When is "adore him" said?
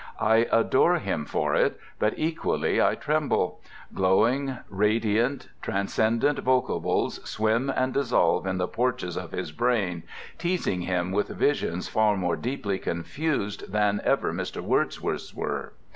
0.51-1.25